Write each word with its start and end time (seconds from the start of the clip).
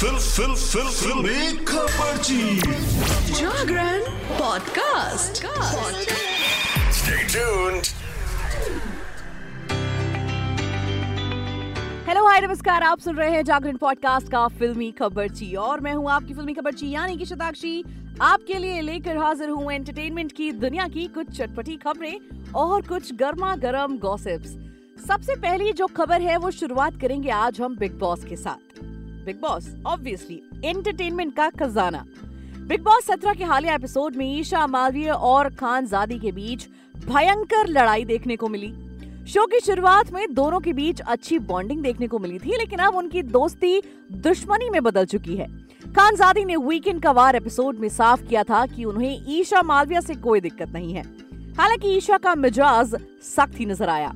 Fill 0.00 0.16
फिल 0.16 0.54
फिल 0.54 0.86
फिल्मी 0.90 1.64
खबरची 1.64 2.60
Jagran 3.32 4.00
podcast. 4.38 5.42
Stay 6.98 7.18
tuned. 7.32 7.90
Hello 12.08 12.24
hi 12.26 12.40
नमस्कार। 12.40 12.82
आप 12.82 13.00
सुन 13.00 13.16
रहे 13.16 13.30
हैं 13.30 13.44
जागरण 13.44 13.76
पॉडकास्ट 13.76 14.30
का 14.32 14.46
फिल्मी 14.48 14.90
खबरची 14.90 15.54
और 15.56 15.80
मैं 15.80 15.94
हूँ 15.94 16.10
आपकी 16.10 16.34
फिल्मी 16.34 16.54
खबरची 16.54 16.90
यानी 16.90 17.16
कि 17.16 17.26
शताक्षी। 17.26 17.82
आपके 18.20 18.58
लिए 18.58 18.80
लेकर 18.80 19.16
हाजिर 19.16 19.48
हूँ 19.48 19.72
एंटरटेनमेंट 19.72 20.32
की 20.32 20.50
दुनिया 20.52 20.88
की 20.88 21.06
कुछ 21.14 21.36
चटपटी 21.38 21.76
खबरें 21.76 22.52
और 22.54 22.82
कुछ 22.82 23.12
गर्मा 23.14 23.54
गर्म 23.56 23.98
गॉसिप्स 23.98 24.56
सबसे 25.08 25.34
पहली 25.36 25.72
जो 25.72 25.86
खबर 25.96 26.20
है 26.20 26.36
वो 26.36 26.50
शुरुआत 26.50 27.00
करेंगे 27.00 27.30
आज 27.30 27.60
हम 27.60 27.76
बिग 27.76 27.98
बॉस 27.98 28.24
के 28.24 28.36
साथ। 28.36 28.89
बिग 29.30 29.40
बॉस 29.40 29.66
ऑब्वियसली 29.86 30.40
एंटरटेनमेंट 30.64 31.34
का 31.34 31.48
खजाना। 31.50 31.98
बिग 32.68 32.80
बॉस 32.82 33.04
सत्रह 33.04 33.34
के 33.34 33.44
हालिया 33.44 33.74
एपिसोड 33.74 34.14
में 34.16 34.24
ईशा 34.38 34.66
मालवीय 34.66 35.10
और 35.10 35.48
खानजादी 35.50 36.18
के 36.18 36.32
बीच 36.32 36.66
भयंकर 37.06 37.68
लड़ाई 37.68 38.04
देखने 38.04 38.36
को 38.36 38.48
मिली। 38.48 38.72
शो 39.26 39.46
की 39.46 39.60
शुरुआत 39.60 40.12
में 40.12 40.34
दोनों 40.34 40.60
के 40.60 40.72
बीच 40.72 41.00
अच्छी 41.00 41.38
बॉन्डिंग 41.38 41.82
देखने 41.82 42.08
को 42.08 42.18
मिली 42.18 42.38
थी, 42.38 42.56
लेकिन 42.56 42.78
अब 42.78 42.94
उनकी 42.94 43.22
दोस्ती 43.22 43.80
दुश्मनी 44.12 44.70
में 44.70 44.82
बदल 44.82 45.04
चुकी 45.04 45.36
है। 45.36 45.46
खानजादी 45.92 46.44
ने 46.44 46.56
वीकेंड 46.56 47.02
का 47.02 47.10
वार 47.10 47.36
एपिसोड 47.36 47.78
में 47.78 47.88
साफ़ 47.88 48.24
किया 48.24 48.42
था 48.42 48.64
कि 48.66 48.84
उन्हें 48.84 49.26
ईशा 49.28 49.62
मालविया 49.62 50.00
से 50.00 50.14
कोई 50.14 50.40
दिक्कत 50.40 50.72
नहीं 50.72 50.92
है। 50.94 51.04
हालाँकि 51.58 51.96
ईशा 51.96 52.18
का 52.18 52.34
मिजाज 52.34 52.96
सख्त 53.36 53.60
ही 53.60 53.66
नज़र 53.66 53.88
आया। 53.88 54.12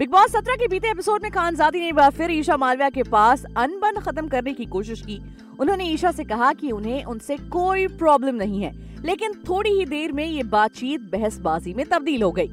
बिग 0.00 0.10
बॉस 0.10 0.30
सत्रह 0.32 0.56
के 0.56 0.66
बीते 0.68 0.90
एपिसोड 0.90 1.22
में 1.22 1.30
खानजादी 1.30 1.80
ने 1.80 1.90
बार 1.92 2.10
फिर 2.10 2.30
ईशा 2.30 2.56
मालविया 2.56 2.88
के 2.90 3.02
पास 3.02 3.44
अनबन 3.56 4.00
खत्म 4.00 4.28
करने 4.28 4.52
की 4.52 4.64
कोशिश 4.64 5.00
की। 5.00 5.18
उन्होंने 5.60 5.84
ईशा 5.84 6.12
से 6.12 6.24
कहा 6.24 6.52
कि 6.52 6.70
उन्हें 6.70 7.04
उनसे 7.04 7.36
कोई 7.50 7.86
प्रॉब्लम 7.98 8.34
नहीं 8.34 8.62
है, 8.62 8.72
लेकिन 9.04 9.32
थोड़ी 9.48 9.70
ही 9.70 9.84
देर 9.84 10.12
में 10.12 10.24
ये 10.24 10.42
बातचीत 10.42 11.00
बहसबाजी 11.12 11.74
में 11.74 11.84
तब्दील 11.86 12.22
हो 12.22 12.32
गई। 12.32 12.50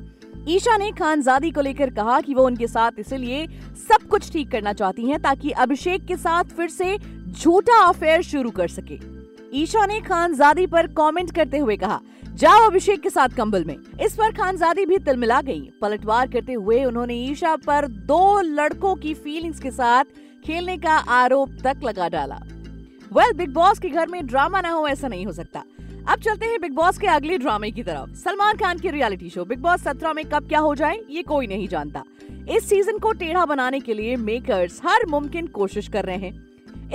ईशा 0.56 0.78
ने 0.78 0.92
खानजादी 0.92 1.52
को 1.52 1.62
लेकर 1.62 1.90
कहा 1.90 2.20
कि 2.22 2.34
वो 2.34 2.46
उनके 2.46 2.68
साथ 2.68 3.00
इसलिए 3.00 3.46
सब 3.90 4.08
कुछ 4.08 4.32
ठीक 4.34 4.52
करना 4.52 4.74
चाहती 4.74 5.10
हैं 5.10 5.22
ताकि 5.22 5.52
अभिषेक 5.58 6.06
के 6.06 6.18
साथ 6.18 6.56
फिर 6.58 6.70
से 6.70 6.98
झूठा 7.32 7.84
अफेयर 7.86 8.22
शुरू 8.24 8.52
कर 8.52 8.68
सके। 8.68 9.17
ईशा 9.54 9.86
ने 9.86 10.00
खानजादी 10.02 10.68
पर 10.68 10.88
कमेंट 10.88 11.36
करते 11.36 11.58
हुए 11.58 11.78
कहा 11.78 12.00
जाओ 12.34 12.66
अभिषेक 12.66 13.02
के 13.02 13.10
साथ 13.10 13.30
कंबल 13.30 13.64
में। 13.64 13.76
इस 14.02 14.14
पर 14.14 14.32
खानजादी 14.32 14.86
भी 14.86 14.98
तिलमिला 14.98 15.42
गई। 15.42 15.70
पलटवार 15.82 16.28
करते 16.28 16.54
हुए 16.54 16.84
उन्होंने 16.86 17.16
ईशा 17.16 17.56
पर 17.56 17.88
दो 17.88 18.42
लड़कों 18.42 18.96
की 18.96 19.14
फीलिंग्स 19.14 19.60
के 19.60 19.72
साथ 19.72 20.04
खेलने 20.46 20.78
का 20.78 20.94
आरोप 20.94 21.58
तक 21.64 21.80
लगा 21.84 22.10
डाला। 22.10 22.36
वेल 22.36 23.26
well, 23.26 23.38
बिग 23.38 23.50
बॉस 23.50 23.80
के 23.80 23.90
घर 23.90 24.08
में 24.08 24.26
ड्रामा 24.28 24.62
ना 24.62 24.70
हो 24.70 24.88
ऐसा 24.88 25.08
नहीं 25.08 25.26
हो 25.26 25.32
सकता। 25.32 25.64
अब 26.10 26.20
चलते 26.20 26.46
हैं 26.46 26.62
बिग 26.62 26.74
बॉस 26.74 26.98
के 26.98 27.08
अगले 27.08 27.38
ड्रामे 27.38 27.72
की 27.72 27.84
तरफ़। 27.84 28.14
सलमान 28.16 28.58
खान 28.58 28.78
की 28.78 28.90
रियलिटी 28.90 29.30
शो 29.30 29.46
बिग 29.46 29.60
बॉस 29.60 29.82
सत्रह 29.82 30.14
में 30.14 30.26
कब 30.26 30.48
क्या 30.48 30.60
हो 30.60 30.76
जाए 30.76 31.00
ये 31.10 31.24
कोई 31.24 31.48
नहीं 31.48 31.68
जानता। 31.68 32.04
इस 32.50 32.70
सीज़न 32.70 32.98
को 32.98 33.12
टेढ़ा 33.12 33.46
बनाने 33.46 33.80
के 33.80 33.94
लिए 33.94 34.16
मेकर्स 34.16 34.82
हर 34.86 35.06
मुमकिन 35.06 35.48
कोशिश 35.48 35.88
कर 35.88 36.06
रहे 36.06 36.18
हैं। 36.18 36.48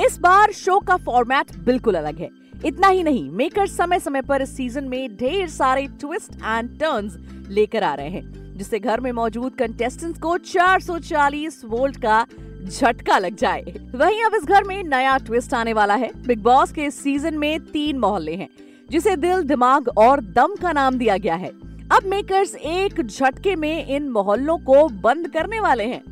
इस 0.06 0.18
बार 0.20 0.52
शो 0.52 0.78
का 0.80 0.96
फॉर्मेट 0.96 1.56
बिल्कुल 1.56 1.94
अलग 1.94 2.18
है। 2.18 2.41
इतना 2.64 2.88
ही 2.88 3.02
नहीं, 3.02 3.30
मेकर 3.30 3.66
समय 3.66 3.98
समय 3.98 4.22
पर 4.22 4.42
इस 4.42 4.56
सीज़न 4.56 4.84
में 4.84 5.16
ढेर 5.16 5.48
सारे 5.48 5.86
ट्विस्ट 6.00 6.32
एंड 6.32 6.78
टर्न्स 6.80 7.16
लेकर 7.48 7.82
आ 7.82 7.94
रहे 7.94 8.08
हैं, 8.08 8.56
जिससे 8.56 8.78
घर 8.78 9.00
में 9.00 9.12
मौजूद 9.12 9.54
कंटेस्टेंट्स 9.54 10.20
को 10.20 10.36
440 10.38 11.60
वोल्ट 11.64 11.96
का 11.96 12.26
झटका 12.64 13.18
लग 13.18 13.36
जाए। 13.36 13.74
वहीं 13.94 14.22
अब 14.24 14.34
इस 14.34 14.44
घर 14.44 14.64
में 14.64 14.82
नया 14.84 15.16
ट्विस्ट 15.18 15.54
आने 15.54 15.72
वाला 15.72 15.94
है। 15.94 16.10
बिग 16.26 16.42
बॉस 16.42 16.72
के 16.72 16.90
सीज़न 16.90 17.38
में 17.38 17.60
तीन 17.60 17.98
मोहल्ले 17.98 18.34
हैं, 18.34 18.48
जिसे 18.90 19.16
दिल, 19.16 19.42
दिमाग 19.42 19.88
और 19.88 20.20
दम 20.20 20.54
का 20.54 20.72
नाम 20.72 20.98
दिया 20.98 21.16
गया 21.16 21.34
है। 21.34 21.50
अब 21.92 22.06
मेकर्स 22.06 22.54
एक 22.54 23.00
झटके 23.00 23.56
में 23.56 23.86
इन 23.86 24.08
मोहल्लों 24.08 24.58
को 24.58 24.88
बंद 24.88 25.28
करने 25.28 25.60
वाले 25.60 25.84
हैं। 25.84 26.02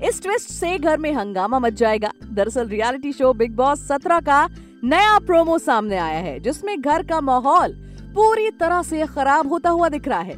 इस 0.00 0.22
ट्विस्ट 0.22 0.50
से 0.50 0.78
घर 0.78 0.98
में 0.98 1.12
हंगामा 1.12 1.58
मच 1.58 1.72
जाएगा। 1.72 2.12
दरअसल 2.24 2.68
रियलिटी 2.68 3.12
शो 3.12 3.32
बिग 3.32 3.56
बॉस 3.56 3.86
सत्रह 3.88 4.20
का 4.20 4.48
नया 4.82 5.18
प्रोमो 5.18 5.58
सामने 5.58 5.96
आया 5.96 6.18
है, 6.18 6.38
जिसमें 6.40 6.80
घर 6.80 7.02
का 7.02 7.20
माहौल 7.20 7.72
पूरी 8.14 8.50
तरह 8.50 8.82
से 8.82 9.06
खराब 9.06 9.48
होता 9.48 9.70
हुआ 9.70 9.88
दिख 9.88 10.08
रहा 10.08 10.20
है। 10.20 10.34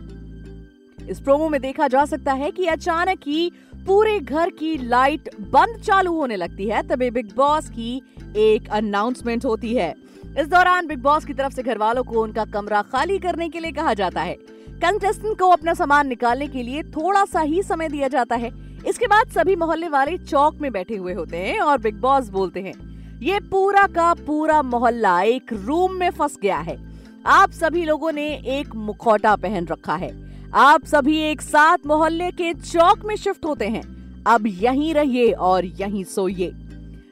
इस 1.08 1.20
प्रोमो 1.20 1.48
में 1.48 1.60
देखा 1.60 1.88
जा 1.88 2.04
सकता 2.04 2.32
है 2.32 2.50
कि 2.50 2.66
अचानक 2.66 3.20
ही 3.26 3.50
पूरे 3.86 4.18
घर 4.20 4.50
की 4.50 4.76
लाइट 4.78 5.30
बंद 5.40 5.80
चालू 5.82 6.12
होने 6.12 6.36
लगती 6.36 6.66
है, 6.66 6.82
तभी 6.82 7.10
बिग 7.10 7.34
बॉस 7.36 7.70
की 7.70 8.02
एक 8.36 8.68
अनाउंसमेंट 8.68 9.44
होती 9.44 9.74
है। 9.74 9.94
इस 10.38 10.46
दौरान 10.46 10.86
बिग 10.86 10.98
बॉस 10.98 11.24
की 11.24 11.34
तरफ़ 11.34 11.54
से 11.54 11.62
घर 11.62 11.78
वालों 11.78 12.04
को 12.04 12.22
उनका 12.22 12.44
कमरा 12.44 12.82
खाली 12.82 13.18
करने 13.18 13.48
के 13.48 13.60
लिए 13.60 13.72
कहा 13.72 13.94
जाता 13.94 14.22
है। 14.22 14.34
कंटेस्टेंट 14.70 15.38
को 15.38 15.48
अपना 15.48 15.74
सामान 15.74 16.08
निकालने 16.08 16.48
के 16.48 16.62
लिए 16.62 16.82
थोड़ा 16.82 17.24
सा 17.24 17.40
ही 17.40 17.62
समय 17.62 17.88
दिया 17.88 18.08
जाता 18.08 18.36
है। 18.36 18.52
इसके 18.86 19.06
बाद 19.06 19.28
सभी 19.28 19.56
मोहल्ले 19.56 19.88
वाले 19.88 20.18
चौक 20.18 20.60
में 20.60 20.72
बैठे 20.72 20.96
हुए 20.96 21.14
होते 21.14 21.36
हैं 21.36 21.60
और 21.60 21.78
बिग 21.78 22.00
बॉस 22.00 22.28
बोलते 22.28 22.60
हैं 22.60 22.93
ये 23.24 23.38
पूरा 23.40 23.86
का 23.86 24.12
पूरा 24.14 24.60
मोहल्ला 24.62 25.20
एक 25.22 25.52
रूम 25.52 25.92
में 25.92 26.10
फंस 26.10 26.36
गया 26.42 26.58
है। 26.58 26.76
आप 27.26 27.50
सभी 27.50 27.84
लोगों 27.84 28.10
ने 28.12 28.26
एक 28.56 28.74
मुखौटा 28.76 29.34
पहन 29.36 29.66
रखा 29.66 29.94
है। 29.94 30.10
आप 30.54 30.84
सभी 30.84 31.16
एक 31.20 31.42
साथ 31.42 31.86
मोहल्ले 31.86 32.30
के 32.30 32.52
चौक 32.54 33.04
में 33.04 33.14
शिफ्ट 33.16 33.44
होते 33.44 33.68
हैं। 33.68 33.82
अब 34.26 34.46
यहीं 34.46 34.92
रहिए 34.94 35.30
और 35.32 35.64
यहीं 35.64 36.04
सोइए। 36.04 36.50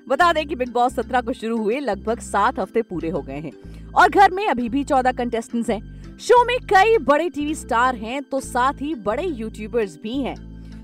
बता 0.09 0.33
दें 0.33 0.47
कि 0.47 0.57
बिग 0.57 0.73
बॉस 0.73 0.95
सत्रह 0.95 1.21
को 1.21 1.33
शुरू 1.33 1.59
हुए 1.59 1.81
लगभग 1.81 2.21
सात 2.21 2.61
हफ़्ते 2.61 2.83
पूरे 2.83 3.11
हो 3.11 3.23
गए 3.23 3.39
हैं 3.39 3.53
और 3.93 4.09
घर 4.09 4.31
में 4.31 4.47
अभी 4.49 4.69
भी 4.69 4.85
चौदह 4.85 5.13
कंटेस्टेंट्स 5.13 5.71
हैं। 5.71 6.19
शो 6.19 6.45
में 6.45 6.59
कई 6.67 6.99
बड़े 6.99 7.31
टीवी 7.31 7.55
स्टार 7.55 7.95
हैं 7.95 8.23
तो 8.23 8.41
साथ 8.43 8.83
ही 8.83 8.95
बड़े 8.95 9.27
यूट्यूबर्स 9.27 9.99
भी 10.03 10.19
हैं। 10.19 10.37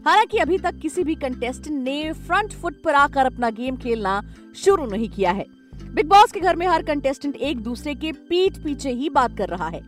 हालाँकि 0.07 0.39
अभी 0.39 0.59
तक 0.59 0.79
किसी 0.79 1.03
भी 1.05 1.15
कंटेस्टेंट 1.15 1.77
ने 1.79 2.13
फ्रंट 2.13 2.53
फुट 2.53 2.83
पर 2.83 2.95
आकर 2.95 3.27
अपना 3.27 3.51
गेम 3.51 3.77
खेलना 3.77 4.21
शुरू 4.57 4.87
नहीं 4.87 5.09
किया 5.09 5.31
है। 5.31 5.45
बिग 5.85 6.09
बॉस 6.09 6.33
के 6.33 6.41
घर 6.41 6.57
में 6.57 6.67
हर 6.67 6.83
कंटेस्टेंट 6.83 7.37
एक 7.37 7.61
दूसरे 7.61 7.95
के 7.95 8.13
पीठ 8.29 8.59
पीछे 8.59 8.91
ही 8.91 9.09
बात 9.11 9.37
कर 9.39 9.49
रहा 9.49 9.69
है। 9.69 9.81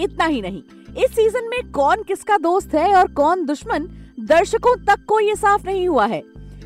इतना 0.00 0.24
ही 0.24 0.40
नहीं, 0.42 0.62
इस 0.94 1.10
सीज़न 1.10 1.48
में 1.48 1.70
कौन 1.72 2.02
किसका 2.02 2.36
दोस्त 2.38 2.74
है 2.74 2.94
और 2.94 3.12
कौन 3.12 3.44
दुश्मन 3.46 3.88
दर्शकों 4.20 4.74
तक 4.86 5.04
को 5.04 5.20
ये 5.20 5.34
साफ़ 5.36 5.66
नहीं 5.66 5.86
हुआ 5.88 6.06
है। 6.06 6.22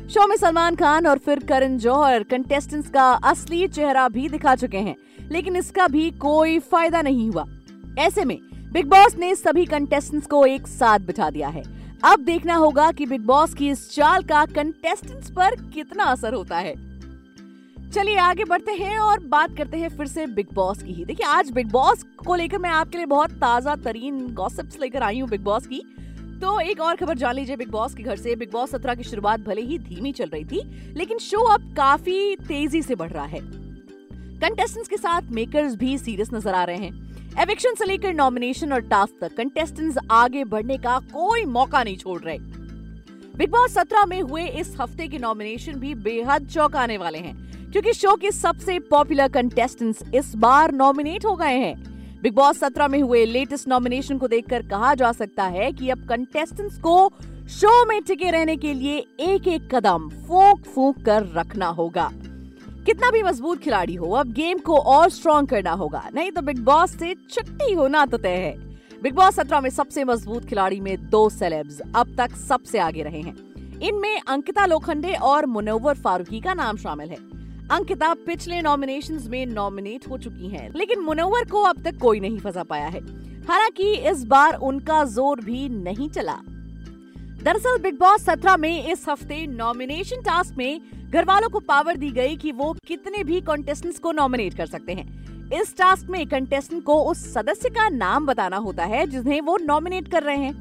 शो 0.09 0.27
में 0.27 0.35
सलमान 0.37 0.75
खान 0.75 1.07
और 1.07 1.17
फिर 1.17 1.39
करण 1.39 1.77
जौहर 1.77 2.23
कंटेस्टेंट्स 2.23 2.89
का 2.89 3.11
असली 3.23 3.67
चेहरा 3.67 4.07
भी 4.09 4.27
दिखा 4.29 4.55
चुके 4.55 4.77
हैं, 4.77 4.95
लेकिन 5.31 5.55
इसका 5.55 5.87
भी 5.87 6.09
कोई 6.11 6.57
फ़ायदा 6.61 7.01
नहीं 7.01 7.29
हुआ। 7.29 7.45
ऐसे 7.99 8.25
में 8.25 8.37
बिग 8.73 8.85
बॉस 8.85 9.15
ने 9.17 9.35
सभी 9.35 9.65
कंटेस्टेंट्स 9.65 10.27
को 10.27 10.45
एक 10.45 10.67
साथ 10.69 10.99
बिठा 10.99 11.29
दिया 11.29 11.49
है। 11.49 11.63
अब 12.03 12.19
देखना 12.19 12.55
होगा 12.55 12.91
कि 12.91 13.05
बिग 13.05 13.21
बॉस 13.21 13.53
की 13.53 13.69
इस 13.69 13.89
चाल 13.91 14.23
का 14.23 14.45
कंटेस्टेंट्स 14.45 15.29
पर 15.31 15.55
कितना 15.73 16.03
असर 16.03 16.33
होता 16.33 16.57
है। 16.57 16.73
चलिए 17.91 18.17
आगे 18.17 18.43
बढ़ते 18.43 18.71
हैं 18.71 18.97
और 18.99 19.19
बात 19.19 19.55
करते 19.57 19.77
हैं 19.77 19.89
फिर 19.89 20.07
से 20.07 20.25
बिग 20.27 20.53
बॉस 20.53 20.81
की 20.83 20.93
ही। 20.93 21.05
देखिए, 21.05 21.25
आज 21.27 21.51
बिग 21.51 21.71
बॉस 21.71 22.03
को 22.25 22.35
लेकर 22.35 22.57
मैं 22.57 22.69
आपके 22.69 22.97
लिए 22.97 23.05
बहुत 23.05 23.31
ताज़ा 23.31 23.75
तरीन 23.75 24.27
गॉसिप्स 24.33 24.79
लेकर 24.81 25.03
आई 25.03 25.19
हूँ 25.19 25.29
बिग 25.29 25.41
बॉस 25.41 25.67
की। 25.67 25.81
तो 26.41 26.59
एक 26.59 26.79
और 26.81 26.95
खबर 26.95 27.17
जान 27.17 27.35
लीजिए, 27.35 27.55
बिग 27.55 27.69
बॉस 27.69 27.95
के 27.95 28.03
घर 28.03 28.15
से, 28.15 28.35
बिग 28.35 28.51
बॉस 28.51 28.71
सत्रह 28.71 28.95
की 28.95 29.03
शुरुआत 29.03 29.39
भले 29.39 29.61
ही 29.61 29.77
धीमी 29.79 30.11
चल 30.11 30.29
रही 30.29 30.45
थी, 30.45 30.61
लेकिन 30.97 31.17
शो 31.17 31.43
अब 31.45 31.73
काफ़ी 31.77 32.35
तेज़ी 32.37 32.81
से 32.81 32.95
बढ़ 32.95 33.11
रहा 33.11 33.25
है। 33.25 33.39
कंटेस्टेंट्स 33.41 34.89
के 34.89 34.97
साथ 34.97 35.31
मेकर्स 35.31 35.75
भी 35.75 35.97
सीरियस 35.97 36.33
नज़र 36.33 36.53
आ 36.53 36.63
रहे 36.63 36.77
हैं। 36.77 37.10
एविक्शन 37.31 37.75
से 37.75 37.85
लेकर 37.85 38.13
नॉमिनेशन 38.13 38.73
और 38.73 38.79
टास्क 38.81 39.19
तक 39.21 39.35
कंटेस्टेंट्स 39.35 39.97
आगे 40.11 40.43
बढ़ने 40.45 40.77
का 40.77 40.97
कोई 41.11 41.43
मौका 41.47 41.83
नहीं 41.83 41.97
छोड़ 41.97 42.19
रहे। 42.21 42.37
बिग 43.37 43.49
बॉस 43.51 43.73
सत्रह 43.73 44.05
में 44.05 44.21
हुए 44.21 44.45
इस 44.45 44.75
हफ़्ते 44.79 45.07
के 45.07 45.19
नॉमिनेशन 45.19 45.75
भी 45.75 45.93
बेहद 45.97 46.47
चौंकाने 46.47 46.97
वाले 46.97 47.19
हैं, 47.19 47.71
क्योंकि 47.71 47.93
शो 47.93 48.15
के 48.15 48.31
सबसे 48.31 48.77
पॉपुलर 48.89 49.27
कंटेस्टेंट्स 49.29 50.03
इस 50.13 50.35
बार 50.35 50.71
नॉमिनेट 50.73 51.25
हो 51.25 51.35
गए 51.35 51.57
हैं। 51.57 52.21
बिग 52.21 52.33
बॉस 52.35 52.59
सत्रह 52.59 52.87
में 52.87 53.01
हुए 53.01 53.25
लेटेस्ट 53.25 53.67
नॉमिनेशन 53.67 54.17
को 54.17 54.27
देखकर 54.27 54.67
कहा 54.67 54.93
जा 54.93 55.11
सकता 55.11 55.43
है 55.45 55.71
कि 55.71 55.89
अब 55.89 56.05
कंटेस्टेंट्स 56.09 56.77
को 56.79 57.11
शो 57.51 57.85
में 57.85 58.01
टिके 58.03 58.31
रहने 58.31 58.55
के 58.57 58.73
लिए 58.73 58.97
एक 59.21 59.47
एक 59.47 59.73
कदम 59.75 60.09
फूक 60.27 60.65
फूक 60.65 61.01
कर 61.05 61.31
रखना 61.35 61.67
होगा। 61.69 62.11
कितना 62.85 63.09
भी 63.11 63.21
मज़बूत 63.23 63.59
खिलाड़ी 63.59 63.95
हो 63.95 64.11
अब 64.11 64.31
गेम 64.33 64.59
को 64.59 64.77
और 64.77 65.09
स्ट्रॉन्ग 65.09 65.49
करना 65.49 65.71
होगा। 65.73 66.03
नहीं 66.15 66.31
तो 66.31 66.41
बिग 66.41 66.59
बॉस 66.59 66.97
से 66.99 67.13
छुट्टी 67.29 67.73
होना 67.73 68.05
तो 68.05 68.17
तय 68.17 68.35
है। 68.37 68.55
बिग 69.03 69.13
बॉस 69.15 69.35
सत्रह 69.35 69.61
में 69.61 69.69
सबसे 69.69 70.03
मज़बूत 70.03 70.45
खिलाड़ी 70.45 70.79
में 70.79 71.09
दो 71.09 71.27
सेलेब्स 71.29 71.81
अब 71.95 72.15
तक 72.17 72.35
सबसे 72.37 72.79
आगे 72.79 73.03
रहे 73.03 73.21
हैं। 73.21 73.79
इनमें 73.79 74.21
अंकिता 74.21 74.65
लोखंडे 74.65 75.13
और 75.13 75.45
मुनव्वर 75.45 75.97
फारूकी 75.97 76.39
का 76.41 76.53
नाम 76.53 76.77
शामिल 76.77 77.09
है। 77.09 77.17
अंकिता 77.71 78.13
पिछले 78.25 78.61
नॉमिनेशन 78.61 79.19
में 79.29 79.45
नॉमिनेट 79.45 80.07
हो 80.09 80.17
चुकी 80.17 80.47
हैं, 80.47 80.69
लेकिन 80.75 80.99
मुनव्वर 80.99 81.49
को 81.49 81.61
अब 81.63 81.81
तक 81.83 81.97
कोई 81.97 82.19
नहीं 82.19 82.39
फंसा 82.39 82.63
पाया 82.63 82.87
है। 82.87 82.99
हालाँकि 83.47 83.93
इस 84.09 84.23
बार 84.23 84.55
उनका 84.55 85.03
ज़ोर 85.05 85.41
भी 85.41 85.67
नहीं 85.69 86.09
चला। 86.09 86.37
दरअसल 87.43 87.77
बिग 87.77 87.97
बॉस 87.99 88.23
सत्रह 88.25 88.57
में 88.57 88.91
इस 88.91 89.05
हफ़्ते 89.09 89.45
नॉमिनेशन 89.47 90.21
टास्क 90.21 90.57
में 90.57 90.81
घर 91.09 91.25
वालों 91.25 91.49
को 91.49 91.59
पावर 91.59 91.97
दी 91.97 92.09
गई 92.11 92.35
कि 92.37 92.51
वो 92.51 92.71
कितने 92.87 93.23
भी 93.23 93.39
कॉन्टेस्टेंट्स 93.41 93.99
को 93.99 94.11
नॉमिनेट 94.11 94.57
कर 94.57 94.65
सकते 94.65 94.93
हैं। 94.93 95.49
इस 95.51 95.75
टास्क 95.77 96.09
में 96.09 96.25
कंटेस्टेंट 96.27 96.83
को 96.83 96.99
उस 97.03 97.23
सदस्य 97.33 97.69
का 97.69 97.87
नाम 97.89 98.25
बताना 98.25 98.57
होता 98.57 98.83
है 98.83 99.05
जिन्हें 99.07 99.41
वो 99.41 99.57
नॉमिनेट 99.57 100.11
कर 100.11 100.23
रहे 100.23 100.37
हैं। 100.37 100.53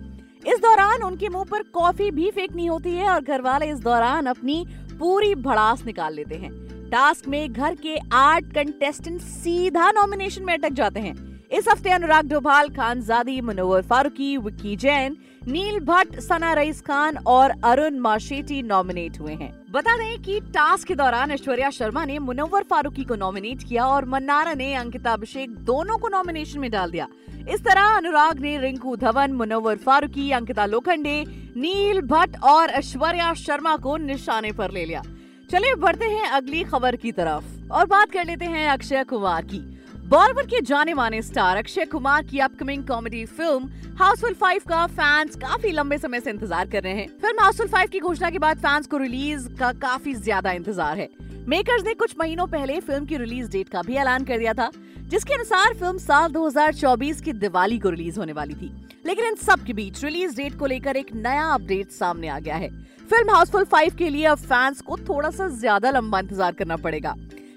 इस 0.47 0.61
दौरान 0.61 1.03
उनके 1.03 1.29
मुँह 1.29 1.45
पर 1.45 1.63
कॉफ़ी 1.63 2.11
भी 2.11 2.31
फेंकनी 2.31 2.67
होती 2.67 2.91
है 2.91 3.09
और 3.09 3.21
घर 3.21 3.41
वाले 3.41 3.71
इस 3.71 3.79
दौरान 3.79 4.27
अपनी 4.27 4.65
पूरी 5.01 5.35
भड़ास 5.35 5.85
निकाल 5.87 6.15
लेते 6.15 6.35
हैं। 6.35 6.53
टास्क 6.91 7.29
में 7.29 7.53
घर 7.53 7.75
के 7.75 7.97
आठ 8.13 8.53
कंटेस्टेंट 8.55 9.21
सीधा 9.21 9.91
नॉमिनेशन 9.91 10.45
में 10.45 10.55
अटक 10.55 10.73
जाते 10.73 11.01
हैं। 11.01 11.30
इस 11.51 11.69
हफ़्ते 11.69 11.91
अनुराग 11.91 12.29
डोभाल, 12.29 12.69
खानजादी 12.69 13.41
मनोवर 13.41 13.83
फारूकी, 13.83 14.37
विक्की 14.37 14.75
जैन, 14.77 15.17
नील 15.47 15.79
भट्ट, 15.81 16.19
सना 16.21 16.53
रईस 16.53 16.81
खान 16.81 17.17
और 17.27 17.51
अरुण 17.65 17.99
माशेटी 17.99 18.61
नॉमिनेट 18.63 19.19
हुए 19.21 19.33
हैं। 19.33 19.51
बता 19.71 19.97
दें 19.97 20.23
कि 20.23 20.39
टास्क 20.55 20.89
के 20.89 20.95
दौरान 20.95 21.31
ऐश्वर्या 21.31 21.71
शर्मा 21.71 22.05
ने 22.05 22.19
मुनव्वर 22.19 22.63
फारूकी 22.63 23.05
को 23.05 23.15
नॉमिनेट 23.15 23.63
किया 23.63 23.87
और 23.87 24.05
मन्नारा 24.05 24.53
ने 24.55 24.73
अंकिता 24.75 25.13
अभिषेक 25.13 25.57
दोनों 25.65 25.99
को 25.99 26.09
नॉमिनेशन 26.09 26.61
में 26.61 26.71
डाल 26.71 26.91
दिया। 26.91 27.09
इस 27.49 27.65
तरह 27.65 27.97
अनुराग 27.97 28.41
ने 28.41 28.57
रिंकू 28.59 28.97
धवन 28.97 29.33
मुनव्वर 29.33 29.77
फारूकी, 29.77 30.31
अंकिता 30.31 30.67
लोखंडे, 30.67 31.25
नील 31.57 32.01
भट्ट 32.07 32.43
और 32.45 32.71
ऐश्वर्या 32.71 33.33
शर्मा 33.35 33.77
को 33.77 33.97
निशाने 33.97 34.53
पर 34.53 34.71
ले 34.71 34.85
लिया। 34.85 35.03
चलिए 35.51 35.75
बढ़ते 35.77 36.05
हैं 36.07 36.31
अगली 36.31 36.65
खबर 36.65 36.97
की 36.97 37.13
तरफ़ 37.13 37.73
और 37.73 37.87
बात 37.87 38.11
कर 38.11 38.25
लेते 38.25 38.45
हैं 38.47 38.69
अक्षय 38.69 39.05
कुमार 39.05 39.45
की। 39.45 39.63
बॉलीवुड 40.11 40.47
के 40.51 40.61
जाने 40.61 40.95
माने 40.95 41.21
स्टार 41.23 41.57
अक्षय 41.57 41.85
कुमार 41.87 42.23
की 42.23 42.39
upcoming 42.41 42.83
comedy 42.85 43.25
film 43.27 43.95
Housefull 43.99 44.33
five 44.35 44.63
का 44.69 44.87
फैंस 44.89 45.37
काफ़ी 45.37 45.71
लंबे 45.73 45.99
समय 45.99 46.21
से 46.21 46.31
इंतज़ार 46.31 46.69
कर 46.69 46.83
रहे 46.83 46.93
हैं। 46.95 47.07
फ़िल्म 47.19 47.43
हाउसफुल 47.43 47.69
फाइव 47.69 47.89
की 47.89 48.01
घोषणा 48.01 48.31
के 48.31 48.39
बाद 48.39 48.59
फैंस 48.59 48.87
को 48.87 48.97
रिलीज़ 48.97 49.49
का 49.59 49.73
काफ़ी 49.79 50.15
ज़्यादा 50.15 50.53
इंतज़ार 50.53 50.99
है। 50.99 51.09
मेकर्स 51.49 51.85
ने 51.87 51.95
कुछ 51.95 52.15
महीनों 52.21 52.47
पहले 52.49 52.81
फ़िल्म 52.81 53.07
की 53.07 53.17
रिलीज़ 53.17 53.51
डेट 53.51 53.69
का 53.69 53.83
भी 53.83 53.97
ऐलान 53.97 54.25
कर 54.25 54.39
दिया 54.39 54.55
था, 54.55 54.71
जिसके 55.01 55.35
अनुसार 55.35 55.75
फ़िल्म 55.75 55.99
साल 55.99 56.33
2024 56.33 57.21
की 57.21 57.33
दिवाली 57.35 57.79
को 57.79 57.91
रिलीज़ 57.91 58.19
होने 58.19 58.33
वाली 58.33 58.55
थी। 58.55 58.75
लेकिन 59.07 59.25
इन 59.27 59.35
सब 59.39 59.65
के 59.65 59.73
बीच 59.73 60.05
रिलीज़ 60.05 60.37
डेट 60.37 60.59
को 60.59 60.67
लेकर 60.67 60.97
एक 60.97 61.15
नया 61.17 61.47
अपडेट 61.49 61.91
सामने 61.93 62.29
आ 62.29 62.39
गया 62.39 62.57
है। 62.57 62.69
फ़िल्म 63.11 63.31
हाउसफुल 63.31 63.65
फाइव 63.67 63.95
के 63.99 64.11
लिए 64.11 64.25
अब 64.27 64.39
फैंस 64.39 64.81
को 64.81 64.97
थोड़ा 65.09 65.31
सा 65.31 65.49
ज़्यादा 65.51 65.91
लंबा 65.91 66.19
इंतज़ार 66.21 66.53
करना 66.53 66.77
पड़ेगा। 66.79 67.15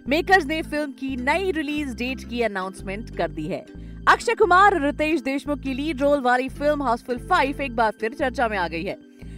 मेकर्स 0.10 0.46
ने 0.46 0.62
फ़िल्म 0.62 0.92
की 0.92 1.16
नई 1.18 1.52
रिलीज़ 1.52 1.96
डेट 1.96 2.24
की 2.30 2.42
अनाउंसमेंट 2.42 3.16
कर 3.18 3.28
दी 3.28 3.46
है। 3.48 3.60
अक्षय 4.08 4.34
कुमार 4.36 4.74
और 4.74 4.82
रितेश 4.82 5.22
देशमुख 5.22 5.60
की 5.60 5.74
लीड 5.74 6.02
रोल 6.02 6.22
वाली 6.22 6.50
फ़िल्म 6.50 6.84
हाउसफुल 6.84 7.18
फाइव 7.20 7.62
एक 7.62 7.76
बार 7.76 7.92
फिर 7.92 8.14
चर्चा 8.14 8.48
में 8.48 8.58
आ 8.58 8.68
गई 8.68 8.84
है। 8.84 8.98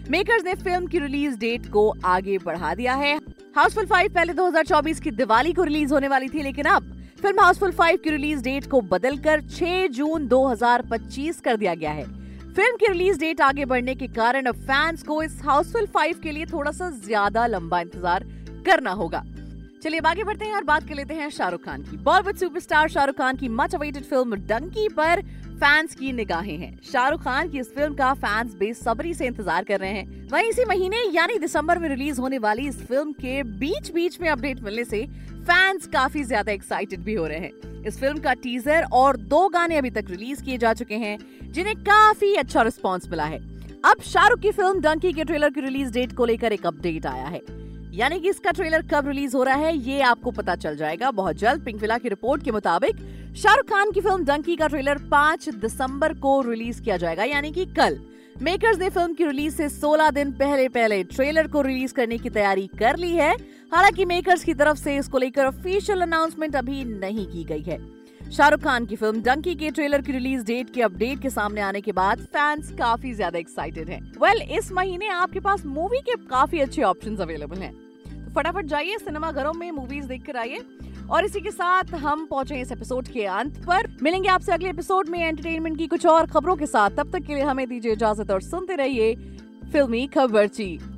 मेकर्स 0.10 0.44
ने 0.46 0.54
फ़िल्म 0.56 0.88
की 0.88 1.00
रिलीज़ 1.00 1.38
डेट 1.40 1.70
को 1.72 1.88
आगे 2.06 2.38
बढ़ा 2.38 2.74
दिया 2.76 2.94
है। 2.94 3.16
हाउसफुल 3.56 3.86
फाइव 3.86 4.14
पहले 4.14 4.34
2024 4.34 5.00
की 5.00 5.12
दिवाली 5.12 5.54
को 5.54 5.64
रिलीज़ 5.64 5.94
होने 5.94 6.08
वाली 6.08 6.30
थी, 6.30 6.42
लेकिन 6.44 6.66
अब 6.66 6.92
फ़िल्म 7.22 7.40
हाउसफुल 7.42 7.72
फाइव 7.74 8.00
की 8.04 8.10
रिलीज़ 8.10 8.44
डेट 8.44 8.70
को 8.72 8.82
बदलकर 8.88 9.42
6 9.52 9.88
जून 9.90 10.28
2025 10.28 11.40
कर 11.42 11.58
दिया 11.58 11.76
गया 11.76 11.92
है। 11.92 12.06
फ़िल्म 12.56 12.76
की 12.76 12.88
रिलीज़ 12.88 13.20
डेट 13.20 13.42
आगे 13.42 13.66
बढ़ने 13.66 13.96
के 13.96 14.08
कारण 14.10 14.46
अब 14.46 14.56
फैंस 14.64 15.04
को 15.04 15.22
इस 15.24 15.40
हाउसफुल 15.44 15.86
फाइव 15.86 16.20
के 16.24 16.32
लिए 16.32 16.46
थोड़ा 16.46 16.72
सा 16.72 16.90
ज़्यादा 16.98 17.48
लंबा 17.48 17.82
इंतज़ार 17.82 18.28
करना 18.66 18.92
होगा। 18.94 19.24
चलिए 19.86 20.00
आगे 20.02 20.24
बढ़ते 20.24 20.46
हैं 20.46 20.54
और 20.56 20.64
बात 20.64 20.88
कर 20.90 20.96
लेते 20.96 21.14
हैं 21.14 21.30
शाहरुख 21.30 21.64
खान 21.64 21.82
की। 21.84 21.98
बॉलीवुड 21.98 22.36
सुपरस्टार 22.36 22.88
शाहरुख 22.90 23.16
खान 23.16 23.36
की 23.38 23.48
मच 23.50 23.74
अवेटेड 23.76 24.04
फ़िल्म 24.04 24.36
डंकी 24.48 24.88
पर 24.92 25.22
फैंस 25.56 25.94
की 25.96 26.12
निगाहें 26.12 26.58
हैं। 26.58 26.80
शाहरुख 26.84 27.22
खान 27.24 27.50
की 27.50 27.60
इस 27.60 27.68
फ़िल्म 27.74 27.94
का 27.96 28.14
फैंस 28.14 28.56
बेसब्री 28.56 29.14
से 29.14 29.26
इंतज़ार 29.26 29.64
कर 29.64 29.80
रहे 29.80 29.92
हैं। 29.92 30.28
वहीं 30.30 30.50
इसी 30.50 30.66
महीने, 30.66 31.04
यानी 31.10 31.38
दिसंबर 31.40 31.80
में 31.80 31.88
रिलीज़ 31.90 32.22
होने 32.22 32.38
वाली 32.38 32.68
इस 32.68 32.82
फ़िल्म 32.82 33.12
के 33.14 33.44
बीच 33.44 33.92
बीच 33.92 34.20
में 34.22 34.30
अपडेट 34.30 34.64
मिलने 34.64 34.86
से 34.86 35.06
फैंस 35.42 35.86
काफ़ी 35.88 36.24
ज़्यादा 36.24 36.52
एक्साइटेड 36.52 37.00
भी 37.00 37.14
हो 37.14 37.28
रहे 37.28 37.40
हैं। 37.40 37.84
इस 37.84 38.00
फ़िल्म 38.00 38.20
का 38.20 38.34
टीजर 38.44 38.88
और 38.94 39.18
दो 39.28 39.48
गाने 39.50 39.78
अभी 39.78 39.90
तक 39.90 40.06
रिलीज़ 40.10 40.44
किए 40.44 40.58
जा 40.58 40.74
चुके 40.74 40.96
हैं, 40.96 41.18
जिन्हें 41.44 41.76
काफ़ी 41.84 42.34
अच्छा 42.36 42.62
रिस्पॉन्स 42.62 43.10
मिला 43.10 43.26
है। 43.26 43.40
अब 43.86 44.02
शाहरुख 44.04 44.40
की 44.40 44.52
फ़िल्म 44.52 44.82
डंकी 44.82 45.14
के 45.14 45.24
ट्रेलर 45.24 45.50
की 45.50 45.62
रिलीज़ 45.62 45.94
डेट 45.94 46.16
को 46.16 46.26
लेकर 46.26 46.54
एक 46.54 46.66
अपडेट 46.66 47.06
आया 47.06 47.28
है। 47.28 47.42
यानी 47.94 48.20
कि 48.20 48.30
इसका 48.30 48.52
ट्रेलर 48.52 48.82
कब 48.84 49.08
रिलीज़ 49.08 49.36
हो 49.36 49.44
रहा 49.44 49.56
है, 49.56 49.78
ये 49.78 50.02
आपको 50.04 50.32
पता 50.32 50.56
चल 50.56 50.76
जाएगा 50.78 51.12
बहुत 51.12 51.36
जल्द। 51.36 51.64
पिंकविला 51.66 51.98
की 51.98 52.10
रिपोर्ट 52.10 52.44
के 52.44 52.52
मुताबिक 52.52 52.98
शाहरुख 53.36 53.70
खान 53.70 53.92
की 53.92 54.02
फ़िल्म 54.02 54.26
डंकी 54.26 54.56
का 54.56 54.68
ट्रेलर 54.68 54.98
5 55.12 55.50
दिसंबर 55.58 56.14
को 56.14 56.42
रिलीज़ 56.42 56.82
किया 56.82 56.98
जाएगा, 56.98 57.24
यानी 57.24 57.52
कि 57.52 57.66
कल। 57.74 58.00
मेकर्स 58.42 58.80
ने 58.80 58.90
फ़िल्म 58.90 59.14
की 59.14 59.26
रिलीज़ 59.26 59.56
से 59.56 59.70
16 59.70 60.10
दिन 60.12 60.32
पहले 60.32 60.68
पहले 60.70 61.04
ट्रेलर 61.06 61.48
को 61.48 61.62
रिलीज़ 61.62 61.94
करने 61.94 62.18
की 62.18 62.30
तैयारी 62.30 62.68
कर 62.80 62.98
ली 62.98 63.12
है। 63.12 63.32
हालाँकि 63.74 64.06
मेकर्स 64.06 64.44
की 64.44 64.54
तरफ़ 64.54 64.78
से 64.78 64.96
इसको 64.98 65.18
लेकर 65.18 65.46
ऑफिशियल 65.46 66.02
अनाउंसमेंट 66.02 66.56
अभी 66.56 66.84
नहीं 66.86 67.26
की 67.28 67.44
गई 67.44 67.62
है। 67.62 67.78
शाहरुख 68.32 68.60
खान 68.60 68.86
की 68.86 68.96
फ़िल्म 68.96 69.22
डंकी 69.22 69.54
के 69.56 69.70
ट्रेलर 69.72 70.02
की 70.02 70.12
रिलीज़ 70.12 70.44
डेट 70.46 70.70
के 70.70 70.82
अपडेट 70.82 71.22
के 71.22 71.30
सामने 71.30 71.62
आने 71.62 71.82
के 71.82 71.92
बाद 71.92 72.22
फैंस 72.34 72.72
काफ़ी 72.78 73.14
ज़्यादा 73.14 73.40
एक्साइटेड 73.40 73.90
हैं। 73.90 74.00
वेल 74.02 74.40
well, 74.40 74.58
इस 74.58 74.72
महीने 74.72 75.08
आपके 75.08 75.40
पास 75.40 75.66
मूवी 75.66 76.00
के 76.00 76.16
काफ़ी 76.26 76.60
अच्छे 76.60 76.82
ऑप्शंस 76.84 77.20
अवेलेबल 77.20 77.58
हैं। 77.58 77.74
तो 77.74 78.32
फटाफट 78.34 78.66
जाइए 78.66 78.98
सिनेमा 78.98 79.32
घरों 79.32 79.54
में 79.54 79.70
मूवीज़ 79.72 80.08
देख 80.08 80.26
कर 80.26 80.38
आइए 80.38 80.64
और 81.10 81.26
इसी 81.26 81.42
के 81.42 81.52
साथ 81.52 81.94
हम 81.96 82.26
पहुँचे 82.26 82.60
इस 82.62 82.72
एपिसोड 82.72 83.08
के 83.08 83.26
अंत 83.34 83.58
पर 83.68 83.88
मिलेंगे 84.04 84.30
आपसे 84.30 84.52
अगले 84.52 84.70
एपिसोड 84.70 85.10
में 85.10 85.20
एंटरटेनमेंट 85.20 85.78
की 85.78 85.88
कुछ 85.88 86.06
और 86.06 86.26
खबरों 86.26 86.56
के 86.56 86.66
साथ 86.66 86.98
तब 86.98 87.12
तक 87.12 87.26
के 87.26 87.36
लिए 87.36 87.44
हमें 87.44 87.68
दीजिए 87.70 87.94
इजाज़त 87.94 88.32
और 88.32 88.42
सुनते 88.42 88.76
रहिए 88.76 89.16
फिल्मी 89.72 90.06
खबर 90.08 90.95